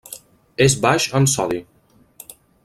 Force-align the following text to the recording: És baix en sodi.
És 0.65 0.75
baix 0.85 1.05
en 1.19 1.29
sodi. 1.35 1.61